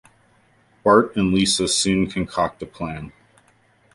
Bart 0.83 1.15
and 1.15 1.31
Lisa 1.31 1.67
soon 1.67 2.09
concoct 2.09 2.59
a 2.63 2.65
plan. 2.65 3.13